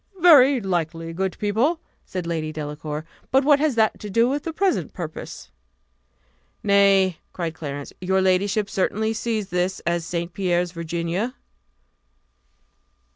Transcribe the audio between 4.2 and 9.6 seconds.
with the present purpose?" "Nay," cried Clarence, "your ladyship certainly sees that